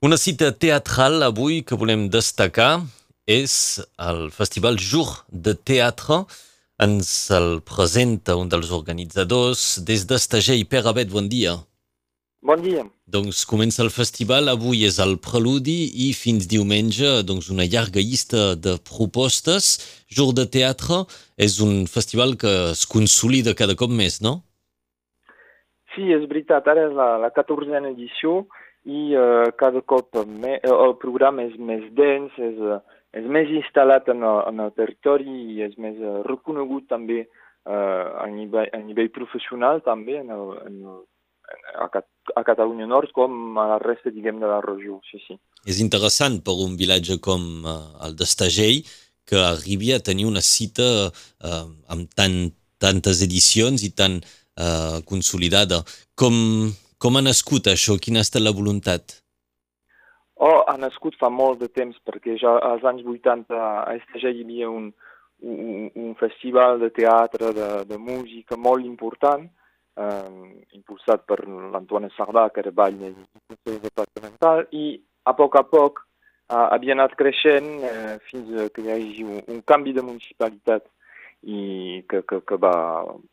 Una 0.00 0.14
cita 0.16 0.52
teatral 0.54 1.24
avui 1.26 1.64
que 1.66 1.74
volem 1.74 2.04
destacar 2.06 2.84
és 3.26 3.54
el 3.98 4.28
Festival 4.30 4.76
Jour 4.78 5.08
de 5.26 5.56
Teatre. 5.58 6.20
Ens 6.78 7.08
el 7.34 7.58
presenta 7.66 8.36
un 8.38 8.46
dels 8.46 8.70
organitzadors 8.70 9.80
des 9.88 10.04
d'Estagell. 10.06 10.62
Pere 10.70 10.92
Abet, 10.92 11.10
bon 11.10 11.26
dia. 11.26 11.56
Bon 12.46 12.62
dia. 12.62 12.84
Doncs 13.10 13.42
comença 13.42 13.82
el 13.82 13.90
festival, 13.90 14.46
avui 14.52 14.84
és 14.86 15.00
el 15.02 15.16
preludi 15.18 15.90
i 16.06 16.12
fins 16.14 16.46
diumenge 16.46 17.24
doncs 17.26 17.50
una 17.50 17.66
llarga 17.66 17.98
llista 17.98 18.54
de 18.54 18.76
propostes. 18.78 19.72
Jour 20.06 20.30
de 20.38 20.46
Teatre 20.46 21.00
és 21.34 21.58
un 21.58 21.90
festival 21.90 22.36
que 22.38 22.54
es 22.70 22.86
consolida 22.86 23.58
cada 23.58 23.74
cop 23.74 23.90
més, 23.90 24.20
no? 24.22 24.44
Sí, 25.96 26.06
és 26.14 26.22
veritat, 26.30 26.70
ara 26.70 26.86
és 26.86 26.94
la, 26.94 27.16
la 27.18 27.34
14a 27.34 27.82
edició 27.90 28.44
i 28.86 29.16
uh, 29.16 29.48
cada 29.58 29.82
cop 29.82 30.20
me, 30.26 30.58
uh, 30.62 30.76
el 30.86 30.94
programa 31.02 31.44
és 31.48 31.56
més 31.58 31.84
dens, 31.96 32.32
és, 32.38 32.60
uh, 32.62 32.78
és 33.16 33.26
més 33.26 33.50
instal·lat 33.50 34.08
en 34.12 34.22
el, 34.22 34.40
en 34.52 34.64
el 34.66 34.72
territori 34.76 35.38
i 35.54 35.62
és 35.66 35.74
més 35.80 35.98
uh, 35.98 36.20
reconegut 36.28 36.88
també 36.92 37.24
uh, 37.24 38.22
a, 38.22 38.26
nivell, 38.32 38.70
a 38.72 38.80
nivell 38.84 39.10
professional 39.14 39.82
també 39.86 40.20
en 40.20 40.30
el, 40.34 40.54
en 40.68 40.78
el, 40.92 41.02
a, 41.80 41.88
a 42.36 42.44
Catalunya 42.46 42.86
Nord 42.86 43.12
com 43.16 43.58
a 43.58 43.66
la 43.74 43.82
resta, 43.82 44.12
diguem, 44.14 44.40
de 44.40 44.48
la 44.50 44.60
regió, 44.64 45.00
sí, 45.10 45.20
sí. 45.26 45.38
És 45.68 45.82
interessant 45.84 46.40
per 46.44 46.56
un 46.64 46.78
vilatge 46.80 47.18
com 47.24 47.44
uh, 47.64 47.78
el 48.06 48.16
d'Estagell 48.16 48.82
que 49.28 49.40
arribi 49.44 49.92
a 49.92 50.00
tenir 50.00 50.24
una 50.24 50.40
cita 50.40 51.08
uh, 51.08 51.64
amb 51.92 52.12
tant, 52.16 52.38
tantes 52.80 53.20
edicions 53.26 53.84
i 53.84 53.92
tan 53.92 54.16
uh, 54.22 55.00
consolidada. 55.08 55.82
Com, 56.16 56.34
com 56.98 57.16
ha 57.16 57.22
nascut 57.22 57.70
això? 57.70 57.96
Quina 58.02 58.20
ha 58.20 58.26
estat 58.26 58.42
la 58.42 58.54
voluntat? 58.54 59.20
Oh, 60.38 60.62
ha 60.70 60.76
nascut 60.78 61.16
fa 61.18 61.30
molt 61.34 61.58
de 61.62 61.68
temps, 61.68 61.96
perquè 62.06 62.36
ja 62.38 62.54
als 62.62 62.84
anys 62.86 63.06
80 63.06 63.54
a 63.58 63.94
Esteja 63.96 64.30
hi 64.30 64.44
havia 64.44 64.68
un, 64.70 64.92
un, 65.42 65.88
un 65.94 66.12
festival 66.20 66.78
de 66.82 66.90
teatre, 66.94 67.50
de, 67.56 67.70
de 67.90 67.98
música 67.98 68.58
molt 68.68 68.86
important, 68.86 69.48
eh, 69.98 70.52
impulsat 70.78 71.26
per 71.26 71.40
l'Antoine 71.48 72.12
Sardà, 72.14 72.46
que 72.54 72.62
era 72.62 72.74
ball 72.74 73.00
departamental, 73.66 74.66
i 74.70 74.94
a 75.26 75.34
poc 75.34 75.58
a 75.58 75.64
poc 75.66 76.04
eh, 76.04 76.54
havia 76.54 76.94
anat 76.94 77.18
creixent 77.18 77.74
eh, 77.90 78.16
fins 78.30 78.70
que 78.74 78.86
hi 78.86 78.94
hagi 78.94 79.26
un, 79.26 79.42
un 79.42 79.62
canvi 79.66 79.96
de 79.98 80.06
municipalitat 80.06 80.86
i 81.42 82.02
que, 82.10 82.22
que, 82.22 82.42
que 82.46 82.62
va, 82.62 82.78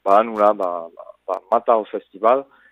va 0.05 0.21
anul·lar, 0.25 0.55
va, 0.57 0.71
va 1.29 1.41
matar 1.53 1.77
el 1.81 1.89
festival, 1.93 2.45
eh, 2.45 2.64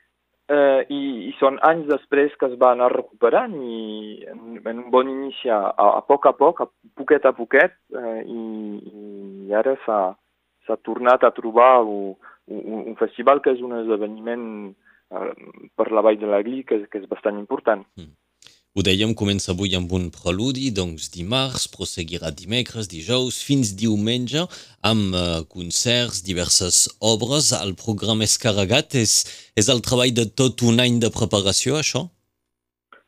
i, 0.52 1.30
i 1.30 1.32
són 1.40 1.60
anys 1.64 1.88
després 1.88 2.34
que 2.40 2.50
es 2.52 2.58
va 2.60 2.74
anar 2.74 2.92
recuperant 2.92 3.54
i 3.64 4.26
en, 4.28 4.60
en 4.60 4.82
un 4.82 4.90
bon 4.92 5.10
inici 5.10 5.50
a, 5.50 5.62
a 5.72 6.02
poc 6.08 6.28
a 6.28 6.34
poc, 6.36 6.62
a 6.62 6.68
poquet 7.00 7.26
a 7.26 7.32
poquet, 7.38 7.78
eh, 7.96 8.20
i, 8.28 8.44
i 9.48 9.54
ara 9.56 9.76
s'ha 9.86 10.80
tornat 10.84 11.24
a 11.24 11.32
trobar 11.36 11.84
un, 11.84 12.16
un, 12.52 12.84
un 12.92 13.00
festival 13.00 13.40
que 13.42 13.56
és 13.56 13.64
un 13.64 13.78
esdeveniment 13.80 14.46
eh, 15.16 15.32
per 15.76 15.92
la 15.92 16.04
Vall 16.04 16.20
de 16.20 16.28
la 16.28 16.44
Gli 16.44 16.64
que, 16.68 16.84
que 16.92 17.00
és 17.00 17.10
bastant 17.10 17.40
important. 17.40 17.86
Mm. 18.00 18.12
Ho 18.74 18.82
dèiem, 18.82 19.12
comença 19.14 19.52
avui 19.54 19.76
amb 19.78 19.92
un 19.94 20.08
preludi, 20.10 20.72
doncs 20.74 21.12
dimarts, 21.14 21.68
prosseguirà 21.70 22.32
dimecres, 22.34 22.88
dijous, 22.90 23.36
fins 23.46 23.70
diumenge, 23.78 24.42
amb 24.90 25.14
uh, 25.14 25.44
concerts, 25.46 26.24
diverses 26.26 26.80
obres. 26.98 27.52
El 27.54 27.76
programa 27.78 28.26
és 28.26 28.34
carregat, 28.42 28.98
és, 28.98 29.14
és 29.54 29.70
el 29.70 29.84
treball 29.86 30.16
de 30.18 30.26
tot 30.42 30.66
un 30.66 30.82
any 30.82 30.98
de 31.04 31.14
preparació, 31.14 31.78
això? 31.84 32.02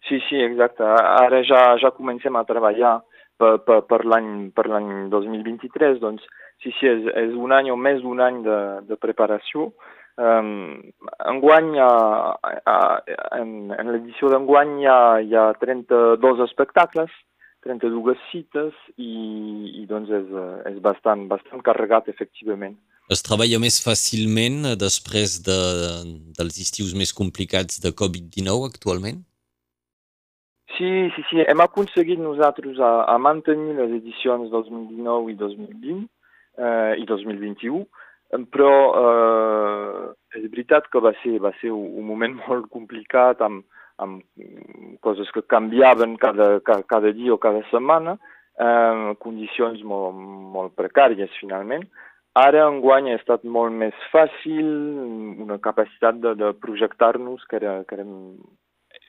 Sí, 0.05 0.21
sí, 0.27 0.37
exacte. 0.37 0.85
Ara 0.85 1.41
ja, 1.49 1.63
ja 1.81 1.95
comencem 1.97 2.37
a 2.37 2.45
treballar 2.45 2.99
per, 3.41 3.55
per, 3.65 3.81
per 3.89 4.03
l'any 4.05 5.09
2023, 5.09 5.97
doncs 6.05 6.29
sí, 6.61 6.75
sí, 6.77 6.93
és, 6.93 7.09
és 7.25 7.33
un 7.33 7.57
any 7.57 7.73
o 7.73 7.79
més 7.87 8.05
d'un 8.05 8.21
any 8.21 8.43
de, 8.45 8.59
de 8.85 9.01
preparació. 9.01 9.71
Um, 10.15 10.93
enguany, 11.27 11.73
uh, 11.75 12.35
uh, 12.39 13.15
en, 13.35 13.73
en 13.75 13.91
l'edició 13.91 14.29
d'enguany 14.31 14.77
hi, 14.79 14.87
ha, 14.87 14.99
hi 15.19 15.35
ha 15.35 15.49
32 15.59 16.43
espectacles, 16.47 17.11
32 17.67 18.15
cites 18.29 18.73
i, 18.95 19.11
i 19.81 19.85
doncs 19.89 20.13
és, 20.15 20.31
és 20.71 20.79
bastant, 20.85 21.25
bastant 21.27 21.63
carregat, 21.65 22.07
efectivament. 22.13 22.77
Es 23.11 23.21
treballa 23.25 23.59
més 23.61 23.77
fàcilment 23.83 24.71
després 24.81 25.39
de, 25.45 25.59
dels 26.37 26.61
estius 26.63 26.95
més 26.97 27.11
complicats 27.13 27.81
de 27.83 27.91
Covid-19 27.93 28.69
actualment? 28.71 29.19
Sí, 30.77 30.89
sí, 31.15 31.23
sí. 31.29 31.43
Hem 31.43 31.61
aconseguit 31.63 32.19
nosaltres 32.19 32.79
a, 32.79 33.05
a 33.11 33.19
mantenir 33.21 33.75
les 33.77 33.93
edicions 33.99 34.49
2019 34.51 35.31
i 35.31 35.37
2020 35.39 36.01
eh, 36.57 36.95
i 36.99 37.05
2021 37.07 37.85
però 38.51 38.71
eh, 38.99 40.13
és 40.39 40.47
veritat 40.49 40.89
que 40.91 41.01
va 41.03 41.13
ser, 41.21 41.37
va 41.43 41.53
ser 41.61 41.71
un 41.73 42.05
moment 42.07 42.37
molt 42.47 42.69
complicat 42.73 43.41
amb, 43.45 43.65
amb 44.01 44.23
coses 45.05 45.29
que 45.35 45.45
canviaven 45.47 46.17
cada, 46.21 46.59
cada, 46.65 46.83
cada 46.87 47.13
dia 47.15 47.35
o 47.35 47.39
cada 47.41 47.63
setmana, 47.71 48.17
eh, 48.59 49.13
condicions 49.23 49.83
molt, 49.83 50.17
molt 50.55 50.75
precàries 50.79 51.31
finalment. 51.39 51.87
Ara 52.35 52.65
enguany 52.67 53.13
ha 53.13 53.19
estat 53.21 53.45
molt 53.47 53.71
més 53.71 53.95
fàcil, 54.11 54.67
una 55.45 55.55
capacitat 55.63 56.19
de, 56.19 56.33
de 56.35 56.51
projectar-nos 56.59 57.45
que 57.47 57.61
era, 57.61 57.77
que 57.87 57.95
era 57.95 58.05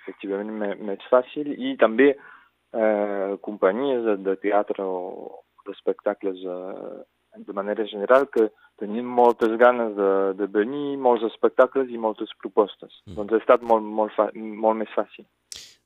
efectivament 0.07 0.53
més, 0.61 0.77
més 0.79 1.03
fàcil 1.11 1.51
i 1.57 1.75
també 1.81 2.13
eh, 2.13 3.35
companyies 3.43 4.05
de, 4.07 4.17
de 4.29 4.37
teatre 4.45 4.87
o 4.87 5.43
d'espectacles 5.67 6.39
eh, 6.47 7.03
de 7.43 7.53
manera 7.53 7.85
general 7.91 8.29
que 8.31 8.47
tenim 8.81 9.09
moltes 9.19 9.57
ganes 9.61 9.95
de, 9.97 10.13
de 10.39 10.47
venir, 10.53 10.97
molts 11.01 11.25
espectacles 11.31 11.91
i 11.93 12.01
moltes 12.01 12.33
propostes. 12.43 12.93
Mm. 13.07 13.17
Doncs 13.21 13.35
ha 13.35 13.43
estat 13.43 13.65
molt, 13.65 13.85
molt, 14.01 14.15
fa, 14.17 14.29
molt 14.37 14.83
més 14.83 14.93
fàcil. 14.97 15.27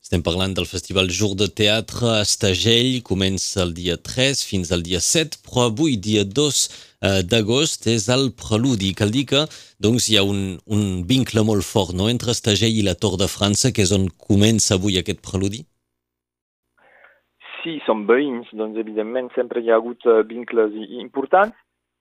Estem 0.01 0.23
parlant 0.25 0.55
del 0.57 0.65
Festival 0.65 1.11
Jour 1.13 1.35
de 1.37 1.47
Teatre 1.53 2.09
a 2.09 2.23
Estagell, 2.25 3.03
comença 3.05 3.61
el 3.63 3.75
dia 3.77 3.99
3 4.01 4.41
fins 4.49 4.73
al 4.73 4.81
dia 4.83 4.99
7, 4.99 5.43
però 5.45 5.67
avui, 5.69 5.99
dia 6.01 6.25
2 6.25 6.61
eh, 6.65 7.21
d'agost, 7.31 7.85
és 7.93 8.09
el 8.09 8.31
preludi. 8.33 8.95
Cal 8.97 9.13
dir 9.13 9.27
que 9.29 9.45
doncs, 9.79 10.09
hi 10.09 10.17
ha 10.17 10.25
un, 10.25 10.57
un 10.73 11.05
vincle 11.07 11.45
molt 11.45 11.69
fort 11.69 11.93
no? 11.93 12.09
entre 12.09 12.33
Estagell 12.33 12.81
i 12.81 12.87
la 12.87 12.97
Tor 12.97 13.19
de 13.21 13.29
França, 13.29 13.75
que 13.77 13.85
és 13.85 13.93
on 13.93 14.09
comença 14.25 14.81
avui 14.81 14.97
aquest 14.99 15.21
preludi? 15.21 15.63
Sí, 17.61 17.77
som 17.85 18.07
veïns, 18.09 18.49
doncs 18.57 18.81
evidentment 18.81 19.29
sempre 19.37 19.61
hi 19.61 19.69
ha 19.69 19.77
hagut 19.77 20.09
vincles 20.33 20.73
importants. 21.05 21.55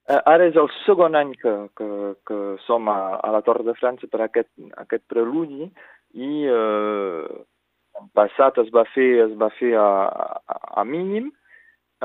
Uh, 0.10 0.18
ara 0.26 0.48
és 0.50 0.58
el 0.58 0.70
segon 0.84 1.16
any 1.18 1.36
que, 1.38 1.54
que, 1.78 1.88
que 2.26 2.38
som 2.66 2.90
a, 2.90 3.20
a 3.22 3.30
la 3.36 3.44
Torre 3.46 3.66
de 3.68 3.76
França 3.78 4.10
per 4.10 4.24
aquest, 4.26 4.50
aquest 4.82 5.04
preludi 5.12 5.68
i 6.18 6.30
uh, 6.50 7.28
en 8.00 8.08
passat 8.18 8.58
es 8.64 8.72
va 8.74 8.88
fer, 8.94 9.10
es 9.28 9.36
va 9.38 9.52
fer 9.60 9.76
a, 9.78 9.90
a, 10.10 10.58
a 10.82 10.86
mínim. 10.88 11.30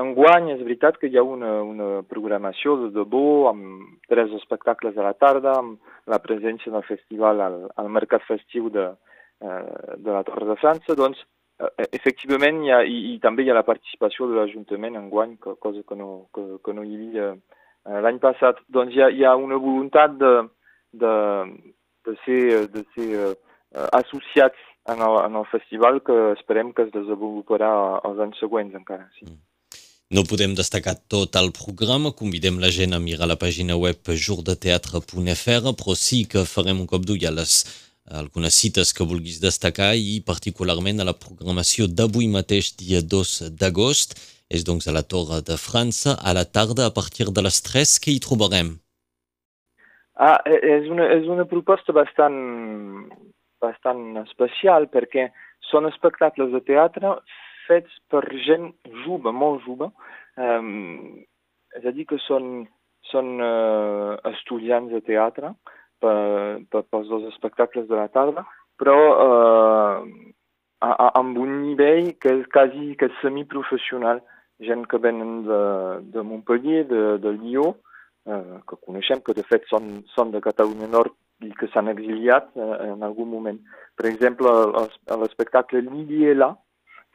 Enguany 0.01 0.51
és 0.53 0.61
veritat 0.61 0.99
que 0.99 1.07
hi 1.07 1.17
ha 1.17 1.23
una, 1.23 1.61
una 1.63 1.89
programació 2.11 2.75
de 2.83 2.89
debò 2.97 3.47
amb 3.49 3.95
tres 4.11 4.33
espectacles 4.37 4.97
a 4.99 5.07
la 5.07 5.15
tarda, 5.15 5.55
amb 5.61 5.79
la 6.11 6.19
presència 6.19 6.73
del 6.73 6.83
festival 6.85 7.41
al, 7.41 7.61
al 7.79 7.89
mercat 7.95 8.27
festiu 8.27 8.67
de, 8.75 8.89
uh, 8.91 9.95
de 9.97 10.11
la 10.11 10.25
Torre 10.27 10.51
de 10.51 10.59
França, 10.61 10.99
doncs 10.99 11.23
Eh, 11.55 11.87
efectivament, 11.95 12.57
hi 12.65 12.71
ha, 12.75 12.81
i, 12.83 12.95
i 13.13 13.19
també 13.23 13.45
hi 13.45 13.51
ha 13.51 13.55
la 13.55 13.67
participació 13.67 14.27
de 14.27 14.35
l'Ajuntament 14.35 14.97
en 14.99 15.05
guany, 15.11 15.37
que, 15.43 15.53
cosa 15.63 15.83
que 15.87 15.95
no, 15.95 16.27
que, 16.35 16.43
que 16.65 16.73
no 16.75 16.83
hi 16.83 16.97
havia 16.97 17.29
eh, 17.31 17.61
l'any 17.85 18.19
passat. 18.23 18.59
Doncs 18.69 18.95
hi 18.95 19.01
ha, 19.01 19.09
hi 19.09 19.25
ha 19.25 19.35
una 19.39 19.57
voluntat 19.61 20.17
de, 20.21 20.33
de, 20.93 21.15
de 22.07 22.15
ser, 22.25 22.67
de 22.73 22.85
ser 22.95 23.09
uh, 23.31 23.35
associats 23.97 24.61
en 24.89 25.01
el, 25.01 25.17
en 25.25 25.41
el 25.41 25.49
festival 25.49 26.01
que 26.05 26.15
esperem 26.35 26.71
que 26.73 26.85
es 26.85 26.93
desenvoluparà 26.93 27.71
els 28.05 28.21
anys 28.27 28.41
següents 28.43 28.77
encara. 28.77 29.09
Sí. 29.19 29.29
No 30.13 30.21
podem 30.29 30.53
destacar 30.53 30.93
tot 31.09 31.33
el 31.39 31.49
programa, 31.55 32.11
convidem 32.13 32.59
la 32.61 32.69
gent 32.69 32.93
a 32.93 33.01
mirar 33.01 33.25
la 33.25 33.39
pàgina 33.41 33.73
web 33.75 34.05
jourdeteatre.fr, 34.05 35.73
però 35.73 35.95
sí 35.97 36.25
que 36.29 36.45
farem 36.45 36.83
un 36.83 36.89
cop 36.91 37.07
d'ull 37.09 37.25
a 37.25 37.33
les 37.33 37.63
algunes 38.11 38.53
cites 38.53 38.93
que 38.93 39.07
vulguis 39.07 39.41
destacar 39.41 39.95
i 39.97 40.21
particularment 40.25 41.01
a 41.01 41.07
la 41.09 41.17
programació 41.17 41.87
d'avui 41.89 42.27
mateix, 42.29 42.75
dia 42.77 43.01
2 43.01 43.51
d'agost. 43.59 44.17
És 44.45 44.61
doncs 44.61 44.85
a 44.85 44.93
la 44.93 45.01
Torre 45.01 45.41
de 45.41 45.57
França, 45.57 46.13
a 46.21 46.31
la 46.37 46.45
tarda, 46.45 46.85
a 46.85 46.93
partir 46.93 47.25
de 47.33 47.41
les 47.41 47.57
3, 47.65 47.97
que 47.97 48.11
hi 48.13 48.19
trobarem? 48.21 48.75
Ah, 50.15 50.37
e, 50.45 50.59
és 50.77 50.85
una, 50.87 51.07
és 51.17 51.25
una 51.25 51.47
proposta 51.49 51.95
bastant, 51.97 52.37
bastant 53.59 54.21
especial 54.21 54.85
perquè 54.93 55.31
són 55.71 55.89
espectacles 55.89 56.53
de 56.53 56.61
teatre 56.61 57.15
fets 57.65 57.97
per 58.13 58.23
gent 58.45 58.69
jove, 59.03 59.33
molt 59.33 59.65
jove. 59.65 59.89
Um, 60.37 61.25
és 61.75 61.85
a 61.87 61.93
dir, 61.95 62.05
que 62.07 62.19
són, 62.23 62.67
són 63.09 63.39
uh, 63.41 64.15
estudiants 64.31 64.93
de 64.93 65.01
teatre, 65.05 65.55
per, 66.05 66.61
per, 66.69 66.85
pels 66.93 67.09
dos 67.09 67.25
espectacles 67.31 67.89
de 67.89 67.97
la 67.97 68.07
tarda, 68.13 68.45
però 68.79 68.97
eh, 69.25 70.31
amb 70.85 71.37
un 71.41 71.59
nivell 71.63 72.13
que 72.21 72.33
és 72.39 72.47
quasi 72.53 72.93
que 72.99 73.11
semiprofessional. 73.21 74.21
Gent 74.63 74.85
que 74.87 74.95
venen 75.03 75.41
de, 75.43 75.61
de 76.13 76.21
Montpellier, 76.23 76.85
de, 76.87 77.01
de 77.19 77.31
Lió, 77.41 77.73
eh, 78.23 78.59
que 78.69 78.77
coneixem, 78.87 79.19
que 79.19 79.35
de 79.35 79.43
fet 79.43 79.65
són, 79.67 79.97
són 80.13 80.31
de 80.31 80.39
Catalunya 80.43 80.87
Nord 80.87 81.11
i 81.43 81.51
que 81.59 81.67
s'han 81.73 81.91
exiliat 81.91 82.53
eh, 82.55 82.69
en 82.93 83.03
algun 83.03 83.27
moment. 83.33 83.59
Per 83.99 84.07
exemple, 84.07 84.53
l'espectacle 85.19 85.83
Liliela, 85.83 86.53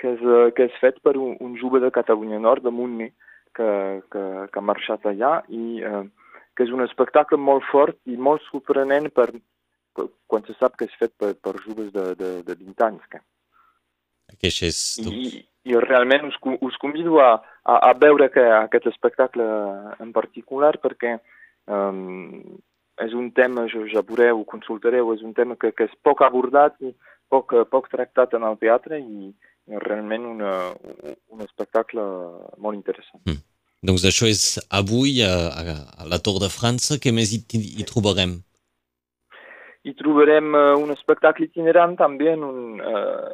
que 0.01 0.13
és, 0.19 0.21
eh, 0.21 0.51
que 0.57 0.69
és 0.69 0.79
fet 0.83 1.01
per 1.05 1.17
un, 1.17 1.39
un 1.41 1.57
jove 1.61 1.81
de 1.81 1.93
Catalunya 1.97 2.43
Nord, 2.45 2.67
de 2.67 2.75
Montner, 2.77 3.11
que, 3.57 3.71
que, 4.13 4.25
que 4.53 4.61
ha 4.61 4.65
marxat 4.65 5.09
allà 5.09 5.39
i 5.49 5.81
eh, 5.81 6.05
que 6.57 6.67
és 6.67 6.73
un 6.75 6.83
espectacle 6.85 7.39
molt 7.39 7.67
fort 7.71 7.99
i 8.11 8.17
molt 8.17 8.43
sorprenent 8.49 9.11
per, 9.15 9.29
per, 9.97 10.09
quan 10.31 10.47
se 10.47 10.57
sap 10.59 10.77
que 10.79 10.89
és 10.89 10.97
fet 11.01 11.15
per, 11.21 11.35
per 11.39 11.57
joves 11.65 11.93
de, 11.95 12.07
de, 12.19 12.33
de 12.47 12.57
20 12.57 12.87
anys. 12.89 13.07
Que. 13.13 13.23
Aquest 14.35 14.67
és... 14.69 14.81
I, 15.05 15.45
I 15.71 15.77
realment 15.85 16.25
us, 16.31 16.39
us 16.65 16.79
convido 16.81 17.21
a, 17.21 17.35
a, 17.65 17.77
a 17.91 17.93
veure 18.01 18.31
que, 18.33 18.45
aquest 18.63 18.89
espectacle 18.91 19.45
en 20.01 20.15
particular 20.17 20.73
perquè 20.83 21.19
um, 21.69 22.41
és 23.01 23.15
un 23.17 23.31
tema, 23.37 23.67
jo 23.73 23.87
ja 23.89 24.05
veureu, 24.07 24.41
ho 24.41 24.49
consultareu, 24.49 25.13
és 25.15 25.23
un 25.27 25.35
tema 25.37 25.57
que, 25.61 25.73
que 25.77 25.87
és 25.89 26.01
poc 26.05 26.23
abordat 26.25 26.77
i 26.85 26.93
poc, 27.33 27.55
poc 27.73 27.89
tractat 27.93 28.35
en 28.37 28.45
el 28.49 28.59
teatre 28.61 29.01
i 29.01 29.31
realment 29.85 30.27
una, 30.27 30.53
un 31.31 31.45
espectacle 31.45 32.03
molt 32.59 32.77
interessant. 32.77 33.23
Mm. 33.27 33.41
Doncs 33.81 34.05
això 34.05 34.29
és 34.29 34.59
avui 34.77 35.23
a, 35.25 35.33
a, 35.49 35.77
a 36.03 36.09
la 36.09 36.21
Tor 36.21 36.41
de 36.43 36.51
França. 36.53 36.99
Què 37.01 37.13
més 37.17 37.33
hi, 37.33 37.41
hi 37.57 37.87
trobarem? 37.89 38.41
Hi 39.89 39.95
trobarem 39.97 40.53
uh, 40.53 40.75
un 40.77 40.93
espectacle 40.93 41.49
itinerant 41.49 41.97
també 41.97 42.35
en 42.35 42.45
un, 42.45 42.59
uh, 42.85 43.31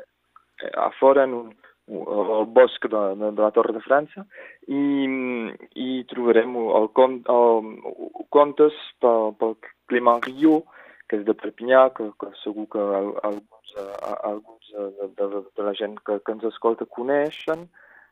a 0.79 0.91
fora 1.01 1.25
en 1.27 1.35
un, 1.35 1.49
al 1.91 2.47
bosc 2.47 2.87
de, 2.87 3.03
de, 3.19 3.31
de 3.35 3.43
la 3.43 3.51
Torre 3.55 3.75
de 3.75 3.83
França 3.83 4.25
i, 4.67 4.83
i 5.75 5.89
trobarem 6.11 6.55
el, 6.59 6.89
el, 7.03 7.19
el, 7.35 7.69
contes 8.35 8.79
pel, 9.03 9.35
pel 9.39 9.55
Clément 9.91 10.23
Rio, 10.27 10.61
que 11.07 11.21
és 11.21 11.27
de 11.27 11.35
Perpinyà, 11.39 11.89
que, 11.95 12.09
que 12.23 12.31
segur 12.43 12.67
que 12.71 12.83
alguns, 12.83 13.75
alguns 14.27 14.73
de, 14.75 15.11
de, 15.19 15.43
de 15.47 15.67
la 15.67 15.75
gent 15.79 15.99
que, 16.07 16.19
que 16.23 16.35
ens 16.35 16.47
escolta 16.51 16.89
coneixen. 16.99 17.67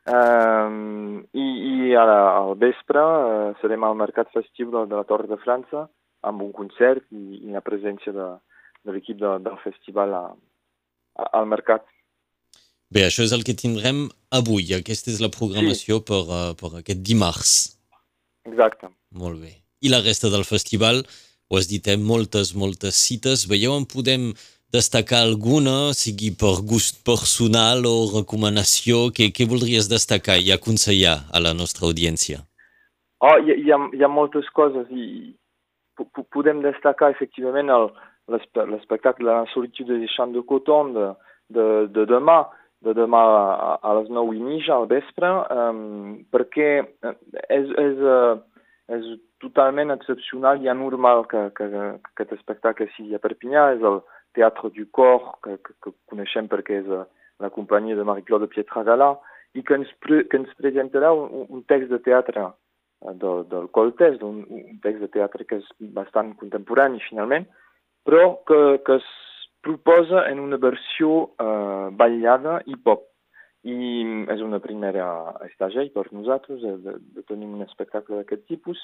Um, 0.04 1.22
I 1.32 1.44
i 1.64 1.94
ara, 1.96 2.16
al 2.36 2.58
vespre 2.60 3.00
uh, 3.00 3.52
serem 3.62 3.86
al 3.86 3.96
Mercat 3.96 4.28
Festiu 4.34 4.68
de, 4.72 4.82
de 4.90 4.98
la 4.98 5.06
Torre 5.08 5.30
de 5.30 5.38
França 5.40 5.86
amb 6.28 6.42
un 6.44 6.50
concert 6.52 7.04
i, 7.12 7.40
i 7.46 7.54
la 7.54 7.62
presència 7.64 8.12
de, 8.12 8.26
de 8.84 8.92
l'equip 8.92 9.20
de, 9.20 9.32
del 9.44 9.56
festival 9.62 10.12
a, 10.16 10.24
a, 11.16 11.28
al 11.40 11.48
mercat. 11.48 11.86
Bé, 12.92 13.06
això 13.06 13.24
és 13.24 13.32
el 13.36 13.44
que 13.48 13.56
tindrem 13.56 14.04
avui. 14.36 14.68
Aquesta 14.76 15.10
és 15.12 15.22
la 15.24 15.32
programació 15.32 16.00
sí. 16.00 16.06
per, 16.10 16.22
uh, 16.28 16.52
per 16.58 16.74
aquest 16.80 17.00
dimarts. 17.04 17.54
Exacte. 18.48 18.92
Molt 19.16 19.40
bé. 19.40 19.54
I 19.84 19.92
la 19.92 20.02
resta 20.04 20.30
del 20.32 20.44
festival, 20.48 21.02
ho 21.48 21.58
has 21.58 21.68
dit, 21.70 21.88
eh? 21.88 21.96
moltes, 22.00 22.52
moltes 22.56 23.00
cites. 23.08 23.48
Veieu, 23.50 23.72
en 23.76 23.88
podem 23.88 24.30
destacar 24.74 25.22
alguna, 25.22 25.94
sigui 25.96 26.32
per 26.42 26.56
gust 26.70 27.04
personal 27.06 27.86
o 27.86 27.94
recomanació? 28.10 29.08
Què, 29.14 29.30
què 29.36 29.46
voldries 29.50 29.88
destacar 29.92 30.40
i 30.42 30.50
aconsellar 30.54 31.16
a 31.32 31.42
la 31.46 31.54
nostra 31.54 31.86
audiència? 31.88 32.42
Oh, 33.24 33.38
hi, 33.38 33.54
hi, 33.62 33.70
ha, 33.72 33.78
hi 33.94 34.02
ha 34.04 34.10
moltes 34.10 34.50
coses 34.58 34.90
i 34.90 35.32
podem 36.34 36.60
destacar 36.64 37.12
efectivament 37.14 37.70
l'espectacle 37.70 39.30
de 39.30 39.32
la 39.32 39.48
solitude 39.54 40.00
des 40.02 40.12
champs 40.16 40.34
de 40.34 40.42
coton 40.42 40.92
de, 40.96 41.08
de, 41.54 41.66
de 41.94 42.06
demà 42.10 42.42
de 42.84 42.92
demà 42.92 43.20
a, 43.20 43.70
a 43.80 43.92
les 43.98 44.10
9 44.12 44.34
i 44.36 44.42
mitja 44.44 44.76
al 44.76 44.88
vespre, 44.90 45.30
um, 45.52 46.18
perquè 46.32 46.68
és, 46.82 47.70
és, 47.80 48.02
uh, 48.04 48.36
és 48.92 49.06
totalment 49.44 49.92
excepcional 49.94 50.60
i 50.62 50.70
anormal 50.72 51.24
que, 51.30 51.46
que, 51.56 51.68
que 51.72 51.84
aquest 52.12 52.34
espectacle 52.36 52.88
sigui 52.96 53.16
a 53.16 53.22
Perpinyà. 53.22 53.70
És 53.76 53.84
el 53.84 54.02
Teatre 54.34 54.70
du 54.74 54.86
Cor, 54.90 55.34
que, 55.44 55.56
que, 55.64 55.76
que 55.84 55.94
coneixem 56.10 56.50
perquè 56.50 56.80
és 56.82 56.90
uh, 56.90 57.04
la 57.42 57.50
companyia 57.54 57.96
de 57.98 58.06
Marie-Claude 58.06 58.50
Pietragala, 58.52 59.14
i 59.54 59.62
que 59.62 59.78
ens, 59.78 59.90
que 60.02 60.38
ens 60.38 60.54
presentarà 60.58 61.12
un, 61.14 61.46
un 61.48 61.66
text 61.70 61.92
de 61.92 62.00
teatre 62.02 62.48
uh, 62.50 63.14
del, 63.22 63.44
del 63.50 63.68
Coltes, 63.74 64.18
un, 64.26 64.42
un 64.48 64.80
text 64.84 65.04
de 65.06 65.10
teatre 65.18 65.46
que 65.46 65.60
és 65.62 65.68
bastant 65.96 66.34
contemporani, 66.40 67.02
finalment, 67.08 67.46
però 68.04 68.34
que, 68.48 68.60
que 68.86 68.98
proposa 69.64 70.28
en 70.28 70.40
una 70.40 70.58
versió 70.60 71.30
eh, 71.40 71.88
ballada 71.96 72.60
hip-hop. 72.68 73.08
I 73.64 74.04
és 74.28 74.42
una 74.44 74.60
primera 74.60 75.06
estàgia 75.46 75.86
per 75.94 76.04
nosaltres 76.12 76.60
de, 76.60 76.74
de, 76.84 76.92
de 77.16 77.22
tenir 77.24 77.48
un 77.48 77.64
espectacle 77.64 78.18
d'aquest 78.18 78.44
tipus 78.50 78.82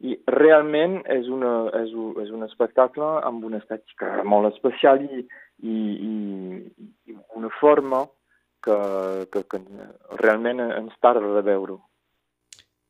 i 0.00 0.16
realment 0.32 1.00
és, 1.12 1.28
una, 1.28 1.52
és, 1.82 1.92
un, 1.92 2.14
és 2.22 2.30
un 2.32 2.46
espectacle 2.46 3.08
amb 3.28 3.44
una 3.44 3.60
estètica 3.60 4.22
molt 4.24 4.48
especial 4.54 5.02
i, 5.04 5.26
i, 5.60 5.76
i, 6.08 7.16
una 7.36 7.52
forma 7.60 8.06
que, 8.64 8.78
que, 9.32 9.44
que 9.44 9.60
realment 10.22 10.64
ens 10.64 10.96
tarda 11.04 11.34
de 11.36 11.44
veure-ho. 11.44 11.80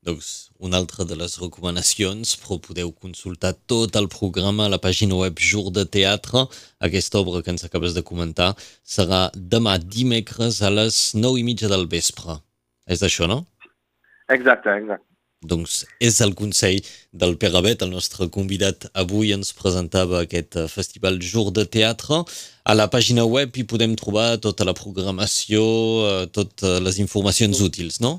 Doncs 0.06 0.48
una 0.64 0.78
altra 0.80 1.04
de 1.04 1.18
les 1.18 1.34
recomanacions, 1.42 2.32
però 2.40 2.56
podeu 2.64 2.88
consultar 3.02 3.52
tot 3.68 3.98
el 4.00 4.08
programa 4.08 4.64
a 4.64 4.72
la 4.72 4.80
pàgina 4.80 5.18
web 5.18 5.42
Jour 5.50 5.68
de 5.76 5.84
Teatre. 5.84 6.46
Aquesta 6.88 7.20
obra 7.20 7.42
que 7.44 7.52
ens 7.52 7.66
acabes 7.66 7.92
de 7.98 8.06
comentar 8.06 8.54
serà 8.96 9.26
demà 9.34 9.76
dimecres 9.82 10.62
a 10.64 10.72
les 10.72 11.10
9 11.18 11.42
i 11.42 11.44
mitja 11.50 11.68
del 11.68 11.84
vespre. 11.90 12.38
És 12.88 13.04
això, 13.04 13.28
no? 13.28 13.42
Exacte, 14.32 14.72
exacte. 14.72 15.09
Doncs 15.40 15.86
és 16.04 16.18
el 16.20 16.34
consell 16.36 16.82
del 17.16 17.38
Pere 17.40 17.56
Abet, 17.56 17.80
el 17.80 17.94
nostre 17.94 18.26
convidat 18.28 18.84
avui 18.92 19.30
ens 19.32 19.54
presentava 19.56 20.20
aquest 20.20 20.58
eh, 20.60 20.66
festival 20.68 21.16
Jour 21.24 21.48
de 21.56 21.64
Teatre. 21.64 22.18
A 22.68 22.76
la 22.76 22.90
pàgina 22.92 23.24
web 23.24 23.56
hi 23.56 23.64
podem 23.64 23.94
trobar 23.96 24.36
tota 24.44 24.66
la 24.68 24.76
programació, 24.76 25.62
eh, 26.10 26.26
totes 26.28 26.84
les 26.84 27.00
informacions 27.00 27.62
útils, 27.64 28.02
no? 28.04 28.18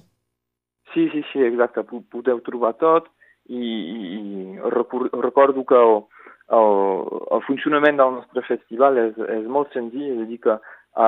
Sí, 0.95 1.05
sí, 1.13 1.21
sí, 1.29 1.45
exacte. 1.45 1.85
Podeu 1.85 2.41
trobar 2.41 2.73
tot 2.81 3.13
i, 3.53 3.61
i 3.61 4.57
recordo 5.21 5.61
que 5.61 5.77
el, 5.77 6.01
el, 6.57 6.73
el 7.37 7.45
funcionament 7.45 8.01
del 8.01 8.17
nostre 8.17 8.41
festival 8.49 8.97
és, 8.97 9.13
és 9.37 9.45
molt 9.45 9.69
senzill, 9.77 10.09
és 10.17 10.25
a 10.25 10.29
dir 10.33 10.41
que 10.41 10.57
a, 10.57 11.07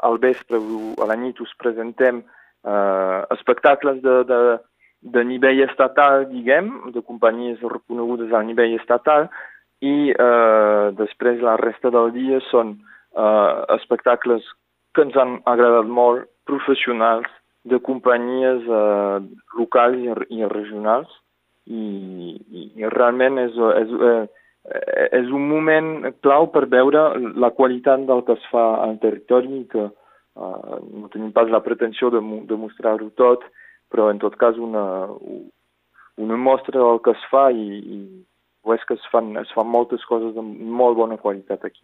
al 0.00 0.16
vespre, 0.16 0.64
a 0.96 1.12
la 1.12 1.20
nit, 1.20 1.44
us 1.44 1.52
presentem 1.60 2.24
eh, 2.64 3.18
espectacles 3.36 4.00
de, 4.00 4.22
de, 4.32 4.42
de 5.02 5.24
nivell 5.26 5.64
estatal, 5.66 6.26
diguem, 6.30 6.70
de 6.94 7.02
companyies 7.02 7.60
reconegudes 7.62 8.32
al 8.32 8.46
nivell 8.46 8.76
estatal, 8.78 9.28
i 9.82 10.12
eh, 10.14 10.90
després 10.98 11.42
la 11.42 11.56
resta 11.58 11.90
del 11.90 12.12
dia 12.14 12.38
són 12.50 12.76
eh, 12.78 13.54
espectacles 13.74 14.46
que 14.94 15.02
ens 15.02 15.16
han 15.18 15.40
agradat 15.50 15.90
molt, 15.90 16.28
professionals, 16.46 17.26
de 17.64 17.78
companyies 17.78 18.62
eh, 18.66 19.18
locals 19.58 19.98
i, 19.98 20.38
i 20.38 20.46
regionals. 20.50 21.10
I, 21.62 21.82
i, 22.50 22.62
i 22.82 22.88
realment 22.90 23.38
és, 23.38 23.58
és, 23.78 23.90
eh, 24.02 24.22
és 25.18 25.28
un 25.30 25.44
moment 25.46 26.08
clau 26.26 26.48
per 26.50 26.64
veure 26.70 27.04
la 27.38 27.52
qualitat 27.54 28.02
del 28.08 28.24
que 28.26 28.34
es 28.34 28.48
fa 28.50 28.64
al 28.82 28.96
territori 29.02 29.62
que 29.70 29.84
eh, 29.86 30.78
no 30.82 31.10
tenim 31.12 31.30
pas 31.34 31.50
la 31.50 31.62
pretensió 31.62 32.10
de, 32.10 32.22
de 32.50 32.58
mostrar-ho 32.58 33.12
tot, 33.18 33.46
però 33.92 34.10
en 34.10 34.20
tot 34.22 34.36
cas 34.40 34.58
una, 34.58 34.84
una 36.16 36.36
mostra 36.36 36.80
del 36.80 37.00
que 37.04 37.14
es 37.14 37.24
fa 37.30 37.50
i, 37.52 37.66
i 37.96 38.00
és 38.72 38.84
que 38.88 38.94
es 38.94 39.04
fan, 39.12 39.34
es 39.40 39.50
fan 39.54 39.68
moltes 39.68 40.04
coses 40.08 40.34
de 40.36 40.42
molt 40.42 40.96
bona 40.98 41.18
qualitat 41.20 41.64
aquí. 41.66 41.82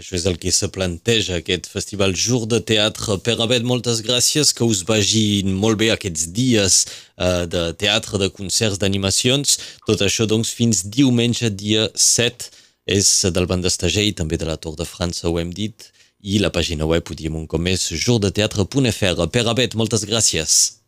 Això 0.00 0.14
és 0.16 0.24
el 0.28 0.38
que 0.40 0.52
se 0.54 0.70
planteja 0.72 1.40
aquest 1.40 1.66
festival 1.68 2.14
Jour 2.16 2.46
de 2.48 2.60
Teatre. 2.64 3.18
Per 3.24 3.36
Abed, 3.44 3.66
moltes 3.68 4.00
gràcies, 4.06 4.54
que 4.56 4.64
us 4.64 4.80
vagin 4.88 5.52
molt 5.60 5.80
bé 5.82 5.90
aquests 5.92 6.30
dies 6.36 6.78
uh, 6.86 7.44
de 7.44 7.66
teatre, 7.76 8.20
de 8.22 8.30
concerts, 8.32 8.80
d'animacions. 8.80 9.58
Tot 9.88 10.00
això, 10.06 10.24
doncs, 10.30 10.54
fins 10.56 10.86
diumenge, 10.88 11.52
dia 11.52 11.90
7, 11.92 12.48
és 12.96 13.12
del 13.34 13.48
Banc 13.50 13.66
d'Estager 13.66 14.06
i 14.08 14.16
també 14.16 14.40
de 14.40 14.48
la 14.48 14.56
Tour 14.56 14.78
de 14.78 14.88
França, 14.88 15.28
ho 15.28 15.36
hem 15.42 15.52
dit, 15.52 15.90
i 16.20 16.40
la 16.40 16.52
pàgina 16.54 16.88
web, 16.88 17.04
ho 17.04 17.16
diem 17.16 17.36
un 17.36 17.46
cop 17.50 17.60
més, 17.60 17.90
jourdeteatre.fr. 17.92 19.28
Per 19.28 19.46
Abed, 19.52 19.76
moltes 19.76 20.08
gràcies. 20.08 20.79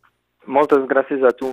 Moltes 0.47 0.87
gràcies 0.91 1.23
a 1.23 1.33
tu. 1.37 1.53